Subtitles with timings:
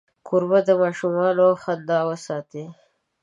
[0.27, 2.63] کوربه د ماشومانو خندا وساتي.